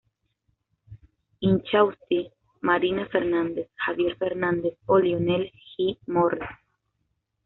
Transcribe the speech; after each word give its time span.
Inchausti, 1.41 2.31
Marina 2.61 3.07
Fernández, 3.09 3.69
Javier 3.75 4.17
Fernández 4.17 4.73
o 4.87 4.97
Lionel 4.97 5.51
G. 5.77 5.99
Morris. 6.07 6.49